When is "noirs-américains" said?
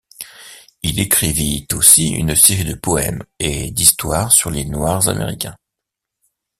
4.65-5.55